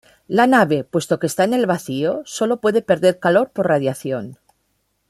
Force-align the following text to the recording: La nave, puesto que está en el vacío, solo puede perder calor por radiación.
La 0.27 0.47
nave, 0.47 0.83
puesto 0.83 1.19
que 1.19 1.27
está 1.27 1.43
en 1.43 1.53
el 1.53 1.67
vacío, 1.67 2.23
solo 2.25 2.59
puede 2.59 2.81
perder 2.81 3.19
calor 3.19 3.51
por 3.51 3.67
radiación. 3.67 4.39